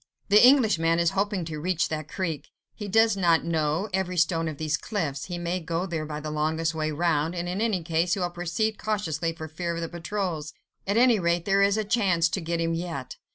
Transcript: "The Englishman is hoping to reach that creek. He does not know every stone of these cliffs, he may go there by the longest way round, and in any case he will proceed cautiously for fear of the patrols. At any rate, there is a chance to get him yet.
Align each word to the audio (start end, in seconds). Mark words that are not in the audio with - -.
"The 0.29 0.43
Englishman 0.43 0.97
is 0.97 1.11
hoping 1.11 1.45
to 1.45 1.59
reach 1.59 1.89
that 1.89 2.07
creek. 2.07 2.49
He 2.73 2.87
does 2.87 3.15
not 3.15 3.43
know 3.43 3.87
every 3.93 4.17
stone 4.17 4.47
of 4.47 4.57
these 4.57 4.75
cliffs, 4.75 5.25
he 5.25 5.37
may 5.37 5.59
go 5.59 5.85
there 5.85 6.07
by 6.07 6.19
the 6.19 6.31
longest 6.31 6.73
way 6.73 6.89
round, 6.89 7.35
and 7.35 7.47
in 7.47 7.61
any 7.61 7.83
case 7.83 8.15
he 8.15 8.19
will 8.19 8.31
proceed 8.31 8.79
cautiously 8.79 9.31
for 9.31 9.47
fear 9.47 9.75
of 9.75 9.81
the 9.81 9.87
patrols. 9.87 10.53
At 10.87 10.97
any 10.97 11.19
rate, 11.19 11.45
there 11.45 11.61
is 11.61 11.77
a 11.77 11.83
chance 11.85 12.29
to 12.29 12.41
get 12.41 12.59
him 12.59 12.73
yet. 12.73 13.17